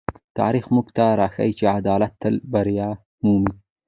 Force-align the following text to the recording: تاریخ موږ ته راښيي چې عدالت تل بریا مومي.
تاریخ 0.39 0.65
موږ 0.75 0.87
ته 0.97 1.05
راښيي 1.19 1.51
چې 1.59 1.65
عدالت 1.77 2.11
تل 2.21 2.35
بریا 2.53 2.89
مومي. 3.23 3.53